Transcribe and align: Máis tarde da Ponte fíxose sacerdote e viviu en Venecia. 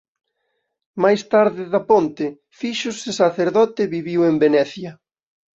Máis 1.03 1.21
tarde 1.33 1.63
da 1.73 1.81
Ponte 1.89 2.25
fíxose 2.59 3.09
sacerdote 3.21 3.79
e 3.85 3.91
viviu 3.95 4.21
en 4.29 4.35
Venecia. 4.43 4.91